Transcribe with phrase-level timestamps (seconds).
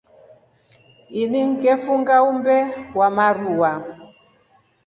[1.21, 2.57] Ina ngefunga umbe
[2.97, 3.71] wa marua.